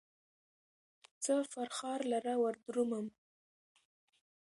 [1.23, 3.05] څه فرخار لره وردرومم